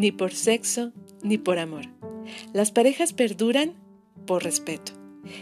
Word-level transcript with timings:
ni 0.00 0.12
por 0.12 0.32
sexo, 0.32 0.92
ni 1.22 1.36
por 1.36 1.58
amor. 1.58 1.84
Las 2.54 2.72
parejas 2.72 3.12
perduran 3.12 3.74
por 4.26 4.42
respeto. 4.42 4.92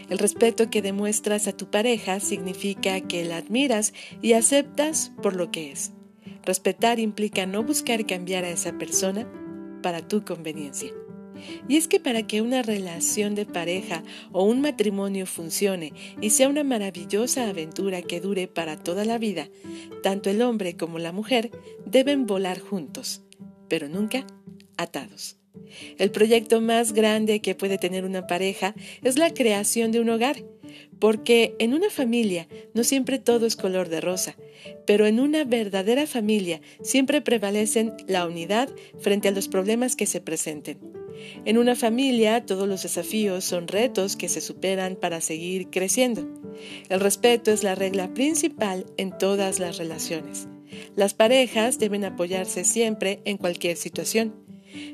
El 0.09 0.17
respeto 0.17 0.69
que 0.69 0.81
demuestras 0.81 1.47
a 1.47 1.53
tu 1.53 1.71
pareja 1.71 2.19
significa 2.19 2.99
que 2.99 3.23
la 3.23 3.37
admiras 3.37 3.93
y 4.21 4.33
aceptas 4.33 5.13
por 5.23 5.37
lo 5.37 5.49
que 5.49 5.71
es. 5.71 5.93
Respetar 6.43 6.99
implica 6.99 7.45
no 7.45 7.63
buscar 7.63 8.05
cambiar 8.05 8.43
a 8.43 8.49
esa 8.49 8.77
persona 8.77 9.31
para 9.81 10.05
tu 10.05 10.25
conveniencia. 10.25 10.91
Y 11.69 11.77
es 11.77 11.87
que 11.87 12.01
para 12.01 12.27
que 12.27 12.41
una 12.41 12.61
relación 12.61 13.35
de 13.35 13.45
pareja 13.45 14.03
o 14.33 14.43
un 14.43 14.59
matrimonio 14.59 15.25
funcione 15.25 15.93
y 16.19 16.31
sea 16.31 16.49
una 16.49 16.65
maravillosa 16.65 17.47
aventura 17.47 18.01
que 18.01 18.19
dure 18.19 18.49
para 18.49 18.75
toda 18.75 19.05
la 19.05 19.17
vida, 19.17 19.47
tanto 20.03 20.29
el 20.29 20.41
hombre 20.41 20.75
como 20.75 20.99
la 20.99 21.13
mujer 21.13 21.49
deben 21.85 22.25
volar 22.25 22.59
juntos, 22.59 23.23
pero 23.69 23.87
nunca 23.87 24.25
atados. 24.79 25.37
El 25.97 26.11
proyecto 26.11 26.61
más 26.61 26.93
grande 26.93 27.41
que 27.41 27.55
puede 27.55 27.77
tener 27.77 28.05
una 28.05 28.27
pareja 28.27 28.75
es 29.03 29.17
la 29.17 29.33
creación 29.33 29.91
de 29.91 29.99
un 29.99 30.09
hogar, 30.09 30.43
porque 30.99 31.55
en 31.59 31.73
una 31.73 31.89
familia 31.89 32.47
no 32.73 32.83
siempre 32.83 33.19
todo 33.19 33.45
es 33.45 33.55
color 33.55 33.89
de 33.89 34.01
rosa, 34.01 34.35
pero 34.85 35.05
en 35.05 35.19
una 35.19 35.43
verdadera 35.43 36.07
familia 36.07 36.61
siempre 36.81 37.21
prevalecen 37.21 37.93
la 38.07 38.25
unidad 38.25 38.69
frente 38.99 39.27
a 39.27 39.31
los 39.31 39.47
problemas 39.47 39.95
que 39.95 40.05
se 40.05 40.21
presenten. 40.21 40.79
En 41.45 41.57
una 41.57 41.75
familia 41.75 42.45
todos 42.45 42.67
los 42.67 42.83
desafíos 42.83 43.43
son 43.43 43.67
retos 43.67 44.15
que 44.15 44.29
se 44.29 44.41
superan 44.41 44.95
para 44.95 45.19
seguir 45.19 45.69
creciendo. 45.69 46.27
El 46.89 46.99
respeto 46.99 47.51
es 47.51 47.63
la 47.63 47.75
regla 47.75 48.13
principal 48.13 48.85
en 48.97 49.17
todas 49.17 49.59
las 49.59 49.77
relaciones. 49.77 50.47
Las 50.95 51.13
parejas 51.13 51.79
deben 51.79 52.05
apoyarse 52.05 52.63
siempre 52.63 53.21
en 53.25 53.37
cualquier 53.37 53.75
situación. 53.75 54.48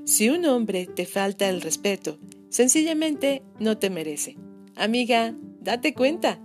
Si 0.06 0.30
un 0.30 0.46
hombre 0.46 0.88
te 0.88 1.06
falta 1.06 1.50
el 1.50 1.62
respeto, 1.62 2.20
sencillamente 2.50 3.44
no 3.60 3.78
te 3.78 3.90
merece. 3.90 4.38
Amiga, 4.76 5.36
date 5.62 5.94
cuenta. 5.94 6.40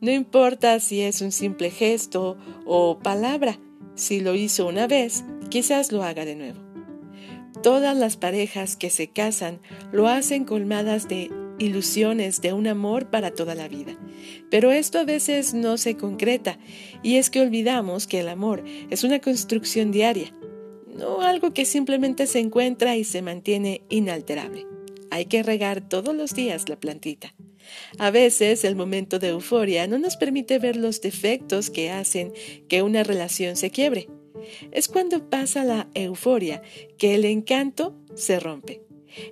No 0.00 0.10
importa 0.10 0.78
si 0.80 1.00
es 1.00 1.20
un 1.20 1.32
simple 1.32 1.70
gesto 1.70 2.36
o 2.66 2.98
palabra. 2.98 3.58
Si 3.94 4.20
lo 4.20 4.34
hizo 4.34 4.66
una 4.66 4.86
vez, 4.86 5.24
quizás 5.48 5.90
lo 5.90 6.02
haga 6.02 6.24
de 6.24 6.36
nuevo. 6.36 6.60
Todas 7.62 7.96
las 7.96 8.16
parejas 8.16 8.76
que 8.76 8.90
se 8.90 9.08
casan 9.08 9.60
lo 9.90 10.06
hacen 10.06 10.44
colmadas 10.44 11.08
de 11.08 11.30
ilusiones 11.58 12.40
de 12.40 12.52
un 12.52 12.66
amor 12.66 13.10
para 13.10 13.32
toda 13.32 13.54
la 13.54 13.68
vida. 13.68 13.96
Pero 14.50 14.70
esto 14.70 14.98
a 14.98 15.04
veces 15.04 15.54
no 15.54 15.76
se 15.76 15.96
concreta 15.96 16.58
y 17.02 17.16
es 17.16 17.30
que 17.30 17.40
olvidamos 17.40 18.06
que 18.06 18.20
el 18.20 18.28
amor 18.28 18.64
es 18.90 19.04
una 19.04 19.18
construcción 19.18 19.90
diaria, 19.90 20.32
no 20.98 21.22
algo 21.22 21.54
que 21.54 21.64
simplemente 21.64 22.26
se 22.26 22.40
encuentra 22.40 22.96
y 22.96 23.04
se 23.04 23.22
mantiene 23.22 23.82
inalterable. 23.88 24.66
Hay 25.10 25.26
que 25.26 25.42
regar 25.42 25.88
todos 25.88 26.14
los 26.14 26.34
días 26.34 26.68
la 26.68 26.78
plantita. 26.78 27.34
A 27.98 28.10
veces 28.10 28.64
el 28.64 28.76
momento 28.76 29.18
de 29.18 29.28
euforia 29.28 29.86
no 29.86 29.98
nos 29.98 30.16
permite 30.16 30.58
ver 30.58 30.76
los 30.76 31.00
defectos 31.00 31.70
que 31.70 31.90
hacen 31.90 32.32
que 32.68 32.82
una 32.82 33.04
relación 33.04 33.56
se 33.56 33.70
quiebre. 33.70 34.08
Es 34.72 34.88
cuando 34.88 35.28
pasa 35.28 35.64
la 35.64 35.88
euforia 35.94 36.62
que 36.96 37.14
el 37.14 37.24
encanto 37.24 37.94
se 38.14 38.40
rompe. 38.40 38.82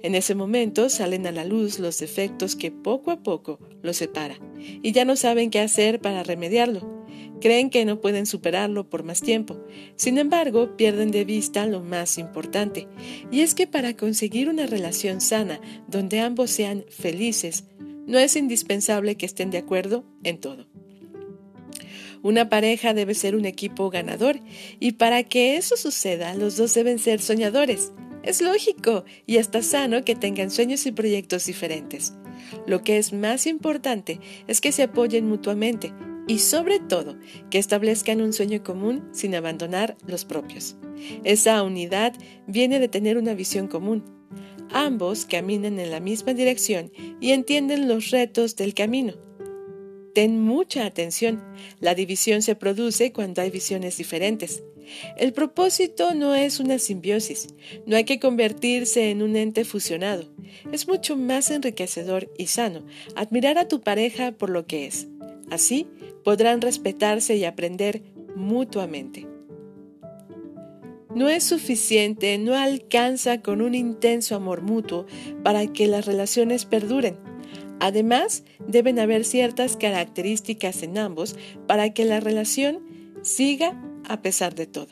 En 0.03 0.15
ese 0.15 0.35
momento 0.35 0.89
salen 0.89 1.27
a 1.27 1.33
la 1.33 1.45
luz 1.45 1.79
los 1.79 1.99
defectos 1.99 2.57
que 2.57 2.71
poco 2.71 3.11
a 3.11 3.23
poco 3.23 3.59
los 3.83 3.97
separa 3.97 4.39
y 4.83 4.93
ya 4.93 5.05
no 5.05 5.17
saben 5.17 5.51
qué 5.51 5.61
hacer 5.61 6.01
para 6.01 6.23
remediarlo. 6.23 6.96
Creen 7.41 7.71
que 7.71 7.85
no 7.85 8.01
pueden 8.01 8.27
superarlo 8.27 8.89
por 8.89 9.03
más 9.03 9.21
tiempo. 9.21 9.59
Sin 9.97 10.19
embargo, 10.19 10.77
pierden 10.77 11.11
de 11.11 11.25
vista 11.25 11.67
lo 11.67 11.83
más 11.83 12.19
importante, 12.19 12.89
y 13.31 13.41
es 13.41 13.55
que 13.55 13.67
para 13.67 13.97
conseguir 13.97 14.49
una 14.49 14.67
relación 14.67 15.21
sana 15.21 15.61
donde 15.87 16.21
ambos 16.21 16.51
sean 16.51 16.85
felices, 16.89 17.65
no 18.07 18.19
es 18.19 18.37
indispensable 18.37 19.17
que 19.17 19.27
estén 19.27 19.51
de 19.51 19.59
acuerdo 19.59 20.05
en 20.23 20.39
todo. 20.39 20.67
Una 22.23 22.49
pareja 22.49 22.95
debe 22.95 23.15
ser 23.15 23.37
un 23.37 23.45
equipo 23.45 23.91
ganador 23.91 24.41
y 24.81 24.93
para 24.93 25.23
que 25.23 25.57
eso 25.57 25.77
suceda 25.77 26.35
los 26.35 26.57
dos 26.57 26.75
deben 26.75 26.99
ser 26.99 27.21
soñadores. 27.21 27.93
Es 28.23 28.41
lógico 28.43 29.05
y 29.27 29.37
hasta 29.37 29.63
sano 29.63 30.05
que 30.05 30.17
tengan 30.17 30.51
sueños 30.51 30.87
y 30.87 30.93
proyectos 30.93 31.47
diferentes. 31.47 32.15
Lo 32.67 32.83
que 32.83 32.99
es 32.99 33.13
más 33.13 33.47
importante 33.47 34.19
es 34.49 34.61
que 34.61 34.73
se 34.73 34.85
apoyen 34.85 35.29
mutuamente 35.29 35.93
y 36.27 36.41
sobre 36.41 36.81
todo 36.81 37.17
que 37.51 37.59
establezcan 37.59 38.21
un 38.21 38.33
sueño 38.33 38.63
común 38.63 39.09
sin 39.13 39.35
abandonar 39.35 39.97
los 40.07 40.25
propios. 40.25 40.77
Esa 41.25 41.63
unidad 41.63 42.15
viene 42.47 42.81
de 42.81 42.89
tener 42.89 43.19
una 43.19 43.35
visión 43.35 43.69
común. 43.69 44.05
Ambos 44.71 45.25
caminan 45.25 45.79
en 45.79 45.91
la 45.91 46.01
misma 46.01 46.35
dirección 46.35 46.91
y 47.21 47.31
entienden 47.31 47.89
los 47.89 48.11
retos 48.11 48.57
del 48.57 48.75
camino. 48.75 49.15
Ten 50.15 50.41
mucha 50.41 50.87
atención. 50.87 51.45
La 51.79 51.95
división 51.95 52.43
se 52.43 52.57
produce 52.57 53.13
cuando 53.13 53.43
hay 53.43 53.51
visiones 53.51 53.99
diferentes. 53.99 54.63
El 55.17 55.33
propósito 55.33 56.15
no 56.15 56.35
es 56.35 56.61
una 56.61 56.79
simbiosis, 56.79 57.49
no 57.87 57.97
hay 57.97 58.05
que 58.05 58.21
convertirse 58.21 59.11
en 59.11 59.21
un 59.21 59.37
ente 59.37 59.65
fusionado. 59.65 60.25
Es 60.73 60.89
mucho 60.89 61.17
más 61.17 61.51
enriquecedor 61.51 62.33
y 62.39 62.47
sano 62.47 62.87
admirar 63.15 63.59
a 63.59 63.69
tu 63.69 63.81
pareja 63.81 64.33
por 64.33 64.51
lo 64.51 64.67
que 64.67 64.87
es. 64.87 65.09
Así 65.51 65.87
podrán 66.25 66.61
respetarse 66.61 67.37
y 67.37 67.45
aprender 67.45 68.03
mutuamente. 68.35 69.27
No 71.15 71.31
es 71.31 71.45
suficiente, 71.45 72.37
no 72.37 72.55
alcanza 72.55 73.41
con 73.41 73.63
un 73.63 73.75
intenso 73.75 74.37
amor 74.37 74.61
mutuo 74.61 75.07
para 75.43 75.67
que 75.67 75.87
las 75.87 76.05
relaciones 76.05 76.67
perduren. 76.67 77.17
Además, 77.81 78.45
deben 78.67 78.99
haber 78.99 79.25
ciertas 79.25 79.77
características 79.77 80.83
en 80.83 80.99
ambos 80.99 81.37
para 81.67 81.95
que 81.95 82.05
la 82.05 82.21
relación 82.21 82.81
siga 83.23 83.81
a 84.05 84.21
pesar 84.21 84.55
de 84.55 84.67
todo. 84.67 84.89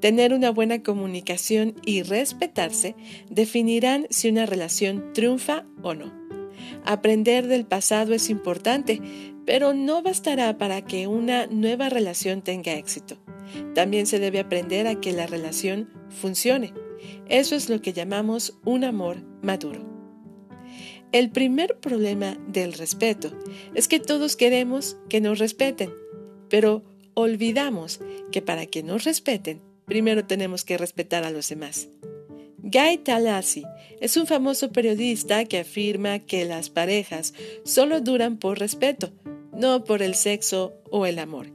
Tener 0.00 0.32
una 0.32 0.50
buena 0.50 0.82
comunicación 0.82 1.74
y 1.84 2.02
respetarse 2.02 2.94
definirán 3.30 4.06
si 4.10 4.28
una 4.28 4.46
relación 4.46 5.12
triunfa 5.12 5.64
o 5.82 5.94
no. 5.94 6.12
Aprender 6.84 7.48
del 7.48 7.64
pasado 7.64 8.14
es 8.14 8.30
importante, 8.30 9.00
pero 9.48 9.72
no 9.72 10.02
bastará 10.02 10.58
para 10.58 10.82
que 10.82 11.06
una 11.06 11.46
nueva 11.46 11.88
relación 11.88 12.42
tenga 12.42 12.74
éxito. 12.74 13.16
También 13.74 14.06
se 14.06 14.18
debe 14.18 14.40
aprender 14.40 14.86
a 14.86 15.00
que 15.00 15.12
la 15.12 15.26
relación 15.26 15.88
funcione. 16.10 16.74
Eso 17.30 17.56
es 17.56 17.70
lo 17.70 17.80
que 17.80 17.94
llamamos 17.94 18.58
un 18.66 18.84
amor 18.84 19.22
maduro. 19.40 19.86
El 21.12 21.30
primer 21.30 21.78
problema 21.78 22.36
del 22.46 22.74
respeto 22.74 23.32
es 23.74 23.88
que 23.88 24.00
todos 24.00 24.36
queremos 24.36 24.98
que 25.08 25.22
nos 25.22 25.38
respeten, 25.38 25.94
pero 26.50 26.84
olvidamos 27.14 28.00
que 28.30 28.42
para 28.42 28.66
que 28.66 28.82
nos 28.82 29.04
respeten, 29.04 29.62
primero 29.86 30.26
tenemos 30.26 30.62
que 30.62 30.76
respetar 30.76 31.24
a 31.24 31.30
los 31.30 31.48
demás. 31.48 31.88
Guy 32.58 32.98
Talassi 32.98 33.64
es 33.98 34.18
un 34.18 34.26
famoso 34.26 34.72
periodista 34.72 35.46
que 35.46 35.60
afirma 35.60 36.18
que 36.18 36.44
las 36.44 36.68
parejas 36.68 37.32
solo 37.64 38.02
duran 38.02 38.36
por 38.36 38.58
respeto, 38.58 39.10
no 39.58 39.84
por 39.84 40.02
el 40.02 40.14
sexo 40.14 40.74
o 40.90 41.04
el 41.04 41.18
amor. 41.18 41.48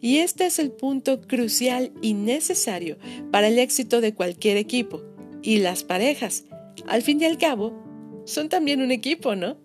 Y 0.00 0.18
este 0.18 0.46
es 0.46 0.58
el 0.58 0.72
punto 0.72 1.20
crucial 1.20 1.92
y 2.02 2.14
necesario 2.14 2.98
para 3.30 3.48
el 3.48 3.58
éxito 3.58 4.00
de 4.00 4.14
cualquier 4.14 4.56
equipo. 4.56 5.02
Y 5.42 5.58
las 5.58 5.84
parejas, 5.84 6.44
al 6.86 7.02
fin 7.02 7.20
y 7.20 7.24
al 7.24 7.38
cabo, 7.38 7.72
son 8.24 8.48
también 8.48 8.82
un 8.82 8.90
equipo, 8.90 9.36
¿no? 9.36 9.58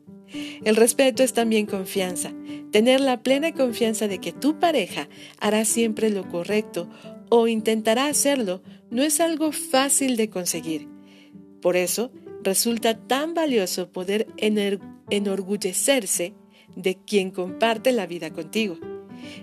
El 0.63 0.75
respeto 0.75 1.23
es 1.23 1.33
también 1.33 1.65
confianza, 1.65 2.33
tener 2.71 3.01
la 3.01 3.21
plena 3.21 3.53
confianza 3.53 4.07
de 4.07 4.19
que 4.19 4.31
tu 4.31 4.59
pareja 4.59 5.09
hará 5.39 5.65
siempre 5.65 6.09
lo 6.09 6.29
correcto 6.29 6.89
o 7.29 7.47
intentará 7.47 8.07
hacerlo 8.07 8.61
no 8.89 9.03
es 9.03 9.19
algo 9.19 9.51
fácil 9.51 10.15
de 10.17 10.29
conseguir. 10.29 10.87
Por 11.61 11.75
eso 11.75 12.11
resulta 12.43 12.97
tan 12.97 13.33
valioso 13.33 13.91
poder 13.91 14.27
enorgullecerse 14.37 16.33
de 16.75 16.95
quien 16.95 17.31
comparte 17.31 17.91
la 17.91 18.07
vida 18.07 18.31
contigo. 18.31 18.77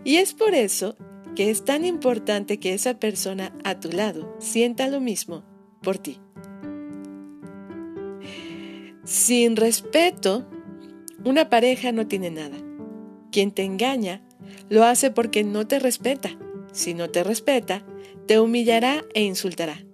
Y 0.04 0.16
es 0.16 0.34
por 0.34 0.54
eso 0.54 0.96
que 1.36 1.50
es 1.50 1.64
tan 1.64 1.84
importante 1.84 2.58
que 2.58 2.74
esa 2.74 2.98
persona 2.98 3.56
a 3.64 3.78
tu 3.78 3.90
lado 3.90 4.34
sienta 4.38 4.88
lo 4.88 5.00
mismo 5.00 5.44
por 5.82 5.98
ti. 5.98 6.18
Sin 9.04 9.56
respeto, 9.56 10.46
una 11.24 11.48
pareja 11.48 11.92
no 11.92 12.06
tiene 12.06 12.30
nada. 12.30 12.56
Quien 13.30 13.52
te 13.52 13.62
engaña 13.62 14.22
lo 14.68 14.84
hace 14.84 15.10
porque 15.10 15.44
no 15.44 15.66
te 15.66 15.78
respeta. 15.78 16.36
Si 16.72 16.94
no 16.94 17.08
te 17.08 17.24
respeta, 17.24 17.84
te 18.26 18.38
humillará 18.38 19.04
e 19.14 19.22
insultará. 19.22 19.84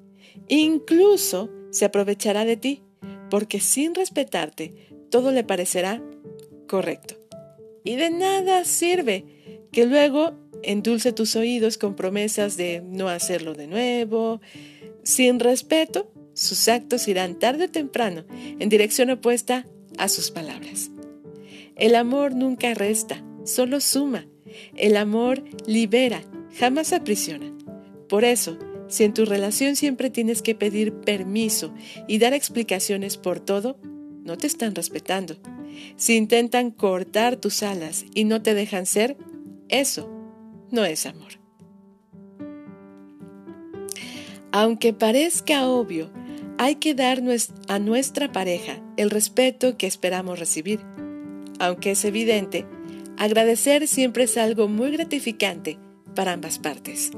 Incluso 0.48 1.50
se 1.70 1.84
aprovechará 1.84 2.44
de 2.44 2.56
ti, 2.56 2.82
porque 3.30 3.60
sin 3.60 3.94
respetarte, 3.94 4.74
todo 5.10 5.30
le 5.30 5.44
parecerá 5.44 6.02
correcto. 6.66 7.23
Y 7.84 7.96
de 7.96 8.10
nada 8.10 8.64
sirve 8.64 9.24
que 9.70 9.86
luego 9.86 10.32
endulce 10.62 11.12
tus 11.12 11.36
oídos 11.36 11.78
con 11.78 11.94
promesas 11.94 12.56
de 12.56 12.82
no 12.84 13.08
hacerlo 13.08 13.54
de 13.54 13.66
nuevo. 13.66 14.40
Sin 15.02 15.38
respeto, 15.38 16.10
sus 16.32 16.68
actos 16.68 17.06
irán 17.06 17.38
tarde 17.38 17.66
o 17.66 17.70
temprano 17.70 18.24
en 18.30 18.68
dirección 18.68 19.10
opuesta 19.10 19.66
a 19.98 20.08
sus 20.08 20.30
palabras. 20.30 20.90
El 21.76 21.94
amor 21.94 22.34
nunca 22.34 22.72
resta, 22.74 23.22
solo 23.44 23.80
suma. 23.80 24.26
El 24.76 24.96
amor 24.96 25.44
libera, 25.66 26.22
jamás 26.58 26.92
aprisiona. 26.92 27.52
Por 28.08 28.24
eso, 28.24 28.58
si 28.88 29.04
en 29.04 29.12
tu 29.12 29.24
relación 29.24 29.76
siempre 29.76 30.08
tienes 30.08 30.40
que 30.40 30.54
pedir 30.54 30.92
permiso 30.92 31.74
y 32.06 32.18
dar 32.18 32.32
explicaciones 32.32 33.16
por 33.16 33.40
todo, 33.40 33.76
no 34.22 34.38
te 34.38 34.46
están 34.46 34.74
respetando. 34.74 35.36
Si 35.96 36.16
intentan 36.16 36.70
cortar 36.70 37.36
tus 37.36 37.62
alas 37.62 38.04
y 38.14 38.24
no 38.24 38.42
te 38.42 38.54
dejan 38.54 38.86
ser, 38.86 39.16
eso 39.68 40.10
no 40.70 40.84
es 40.84 41.06
amor. 41.06 41.32
Aunque 44.52 44.92
parezca 44.92 45.66
obvio, 45.66 46.10
hay 46.58 46.76
que 46.76 46.94
dar 46.94 47.22
a 47.68 47.78
nuestra 47.78 48.30
pareja 48.30 48.80
el 48.96 49.10
respeto 49.10 49.76
que 49.76 49.86
esperamos 49.86 50.38
recibir. 50.38 50.80
Aunque 51.58 51.92
es 51.92 52.04
evidente, 52.04 52.64
agradecer 53.16 53.88
siempre 53.88 54.24
es 54.24 54.36
algo 54.36 54.68
muy 54.68 54.92
gratificante 54.92 55.78
para 56.14 56.32
ambas 56.32 56.58
partes. 56.58 57.10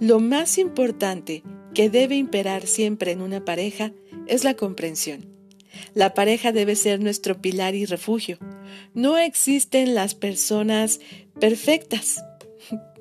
Lo 0.00 0.20
más 0.20 0.58
importante 0.58 1.42
que 1.72 1.88
debe 1.88 2.16
imperar 2.16 2.66
siempre 2.66 3.12
en 3.12 3.22
una 3.22 3.44
pareja 3.44 3.92
es 4.26 4.44
la 4.44 4.54
comprensión. 4.54 5.33
La 5.94 6.14
pareja 6.14 6.52
debe 6.52 6.76
ser 6.76 7.00
nuestro 7.00 7.40
pilar 7.40 7.74
y 7.74 7.84
refugio. 7.86 8.38
No 8.94 9.18
existen 9.18 9.94
las 9.94 10.14
personas 10.14 11.00
perfectas. 11.40 12.22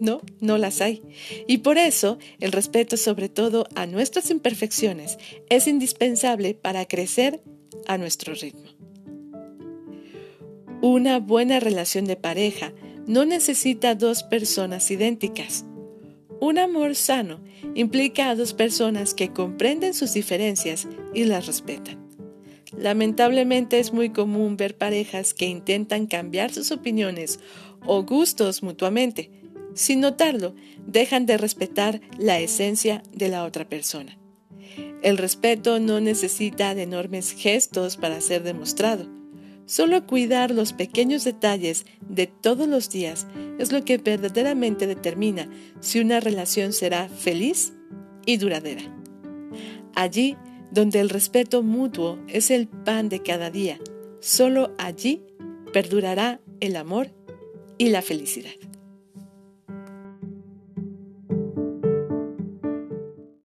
No, 0.01 0.19
no 0.41 0.57
las 0.57 0.81
hay. 0.81 1.01
Y 1.47 1.59
por 1.59 1.77
eso 1.77 2.17
el 2.41 2.51
respeto 2.51 2.97
sobre 2.97 3.29
todo 3.29 3.65
a 3.75 3.85
nuestras 3.85 4.29
imperfecciones 4.29 5.17
es 5.49 5.67
indispensable 5.67 6.53
para 6.53 6.85
crecer 6.85 7.41
a 7.87 7.97
nuestro 7.97 8.33
ritmo. 8.33 8.69
Una 10.81 11.19
buena 11.19 11.61
relación 11.61 12.03
de 12.03 12.17
pareja 12.17 12.73
no 13.07 13.23
necesita 13.23 13.95
dos 13.95 14.23
personas 14.23 14.91
idénticas. 14.91 15.63
Un 16.41 16.57
amor 16.57 16.95
sano 16.95 17.39
implica 17.73 18.29
a 18.29 18.35
dos 18.35 18.53
personas 18.53 19.13
que 19.13 19.31
comprenden 19.31 19.93
sus 19.93 20.13
diferencias 20.13 20.87
y 21.13 21.23
las 21.23 21.47
respetan. 21.47 22.02
Lamentablemente 22.83 23.79
es 23.79 23.93
muy 23.93 24.09
común 24.09 24.57
ver 24.57 24.77
parejas 24.77 25.33
que 25.33 25.45
intentan 25.45 26.05
cambiar 26.05 26.51
sus 26.51 26.69
opiniones 26.69 27.39
o 27.85 28.03
gustos 28.03 28.61
mutuamente. 28.61 29.31
Sin 29.73 30.01
notarlo, 30.01 30.53
dejan 30.85 31.25
de 31.25 31.37
respetar 31.37 32.01
la 32.17 32.41
esencia 32.41 33.01
de 33.13 33.29
la 33.29 33.45
otra 33.45 33.69
persona. 33.69 34.19
El 35.01 35.17
respeto 35.17 35.79
no 35.79 36.01
necesita 36.01 36.75
de 36.75 36.83
enormes 36.83 37.31
gestos 37.31 37.95
para 37.95 38.19
ser 38.19 38.43
demostrado. 38.43 39.07
Solo 39.65 40.05
cuidar 40.05 40.51
los 40.51 40.73
pequeños 40.73 41.23
detalles 41.23 41.85
de 42.01 42.27
todos 42.27 42.67
los 42.67 42.89
días 42.89 43.27
es 43.59 43.71
lo 43.71 43.85
que 43.85 43.97
verdaderamente 43.97 44.87
determina 44.87 45.49
si 45.79 46.01
una 46.01 46.19
relación 46.19 46.73
será 46.73 47.07
feliz 47.07 47.71
y 48.25 48.35
duradera. 48.35 48.83
Allí 49.95 50.35
donde 50.73 50.99
el 50.99 51.09
respeto 51.09 51.61
mutuo 51.61 52.17
es 52.27 52.49
el 52.49 52.67
pan 52.67 53.07
de 53.07 53.21
cada 53.21 53.51
día, 53.51 53.79
solo 54.19 54.73
allí 54.79 55.21
perdurará 55.71 56.41
el 56.61 56.75
amor 56.75 57.11
y 57.77 57.89
la 57.89 58.01
felicidad. 58.01 58.51